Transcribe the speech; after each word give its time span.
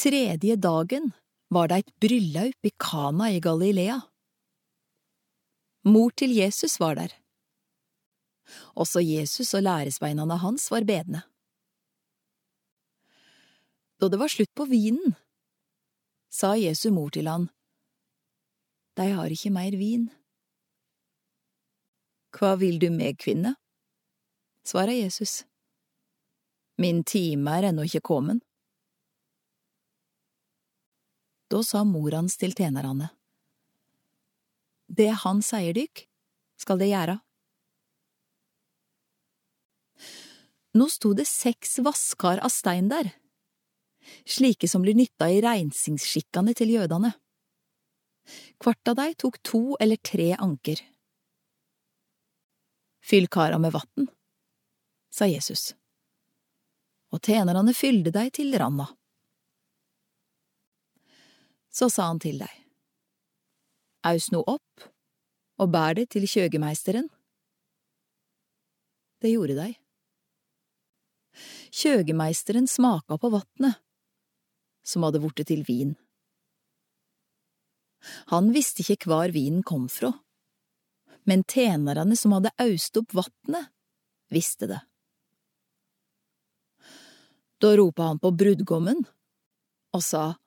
tredje 0.00 0.56
dagen 0.56 1.12
var 1.52 1.68
det 1.68 1.82
et 1.82 1.90
bryllup 2.00 2.66
i 2.66 2.70
Kana 2.80 3.30
i 3.30 3.40
Galilea. 3.40 4.00
Mor 5.84 6.10
til 6.16 6.32
Jesus 6.36 6.78
var 6.80 6.96
der. 6.96 7.12
Også 8.74 9.00
Jesus 9.00 9.54
og 9.54 9.62
læresveinene 9.62 10.38
hans 10.40 10.70
var 10.70 10.84
bedende. 10.88 11.22
Da 14.00 14.08
det 14.08 14.18
var 14.20 14.32
slutt 14.32 14.52
på 14.56 14.64
vinen, 14.64 15.14
sa 16.32 16.54
Jesu 16.56 16.90
mor 16.90 17.10
til 17.12 17.28
han, 17.28 17.50
De 18.96 19.06
har 19.12 19.30
ikke 19.30 19.52
mer 19.52 19.76
vin. 19.76 20.08
Hva 22.36 22.56
vil 22.56 22.78
du 22.80 22.90
med, 22.90 23.18
kvinne? 23.18 23.56
svarer 24.64 24.96
Jesus. 24.96 25.44
Min 26.78 27.04
time 27.04 27.50
er 27.50 27.68
ennå 27.70 27.84
ikke 27.84 28.00
kommet. 28.00 28.40
Da 31.50 31.62
sa 31.66 31.82
mor 31.84 32.14
hans 32.14 32.36
til 32.38 32.54
tjenerne, 32.54 33.10
Det 34.86 35.10
han 35.22 35.42
sier 35.42 35.74
dykk, 35.74 36.04
skal 36.58 36.78
det 36.78 36.88
gjøre. 36.90 37.16
Nå 40.74 40.86
sto 40.90 41.12
det 41.14 41.26
seks 41.30 41.78
vaskar 41.86 42.42
av 42.42 42.50
stein 42.54 42.90
der, 42.90 43.12
slike 44.26 44.68
som 44.70 44.82
blir 44.82 44.98
nytta 44.98 45.30
i 45.30 45.40
reinsingsskikkene 45.42 46.54
til 46.58 46.74
jødene. 46.74 47.12
Hvert 48.62 48.90
av 48.92 48.98
dei 48.98 49.10
tok 49.18 49.40
to 49.46 49.62
eller 49.80 49.98
tre 50.02 50.32
anker. 50.38 50.82
Fyll 53.02 53.26
kara 53.30 53.58
med 53.58 53.74
vatn, 53.74 54.06
sa 55.10 55.26
Jesus, 55.26 55.72
og 57.10 57.22
tjenerne 57.26 57.74
fylde 57.74 58.14
dei 58.14 58.28
til 58.34 58.54
randa. 58.58 58.90
Så 61.70 61.90
sa 61.90 62.08
han 62.10 62.20
til 62.22 62.40
deg. 62.42 62.50
Aus 64.06 64.30
nå 64.32 64.42
opp 64.48 64.88
og 65.60 65.72
bær 65.72 65.94
det 65.98 66.08
til 66.14 66.26
kjøgemeisteren. 66.28 67.08
Det 69.20 69.34
gjorde 69.34 69.58
dei. 69.58 69.72
Kjøgemeisteren 71.70 72.66
smaka 72.66 73.18
på 73.20 73.30
vatnet, 73.32 73.76
som 74.82 75.04
hadde 75.06 75.20
vorte 75.22 75.44
til 75.46 75.62
vin. 75.68 75.94
Han 78.32 78.50
visste 78.56 78.82
ikke 78.82 79.10
hvor 79.12 79.32
vinen 79.34 79.62
kom 79.66 79.86
fra, 79.92 80.14
men 81.28 81.44
tjenerne 81.44 82.16
som 82.16 82.32
hadde 82.34 82.54
aust 82.64 82.96
opp 82.96 83.12
vatnet, 83.14 83.68
visste 84.32 84.70
det. 84.70 84.80
Da 87.60 87.74
ropa 87.76 88.08
han 88.08 88.20
på 88.22 88.32
brudgommen 88.32 89.04
og 89.92 90.02
sa, 90.02 90.38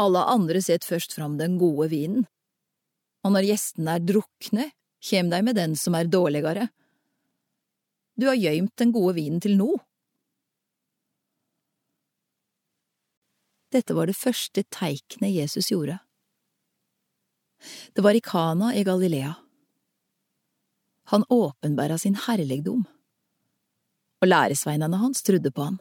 Alle 0.00 0.24
andre 0.26 0.62
set 0.62 0.86
først 0.86 1.14
fram 1.14 1.36
den 1.38 1.58
gode 1.60 1.88
vinen, 1.92 2.24
og 3.24 3.34
når 3.34 3.46
gjestene 3.48 3.96
er 3.96 4.04
drukne, 4.04 4.70
kjem 5.04 5.30
de 5.30 5.40
med 5.46 5.56
den 5.56 5.76
som 5.78 5.94
er 5.94 6.10
dårligere. 6.10 6.68
Du 8.18 8.26
har 8.28 8.38
gøymt 8.38 8.74
den 8.78 8.92
gode 8.94 9.14
vinen 9.18 9.42
til 9.42 9.56
nå. 9.58 9.70
Dette 13.74 13.94
var 13.96 14.06
det 14.06 14.18
første 14.18 14.62
teiknet 14.70 15.34
Jesus 15.34 15.72
gjorde. 15.72 15.98
Det 17.94 18.04
var 18.04 18.14
i 18.14 18.22
Kana 18.22 18.74
i 18.76 18.84
Galilea. 18.86 19.32
Han 21.10 21.24
åpenbæra 21.28 21.98
sin 21.98 22.16
herligdom, 22.16 22.84
og 24.22 24.28
læresveinene 24.28 25.00
hans 25.00 25.22
trodde 25.22 25.50
på 25.50 25.66
han. 25.68 25.80